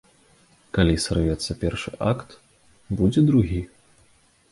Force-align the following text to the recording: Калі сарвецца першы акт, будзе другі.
Калі 0.77 0.95
сарвецца 1.05 1.55
першы 1.63 1.91
акт, 2.13 2.29
будзе 3.01 3.21
другі. 3.29 3.61